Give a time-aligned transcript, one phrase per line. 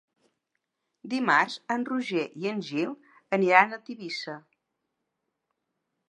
[1.09, 2.93] Dimarts en Roger i en Gil
[3.37, 4.35] aniran a Tivissa.